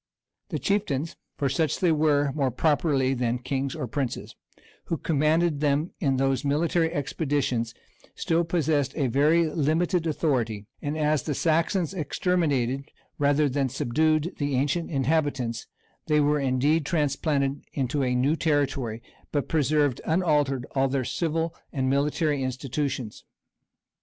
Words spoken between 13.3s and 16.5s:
than subdued, the ancient inhabitants, they were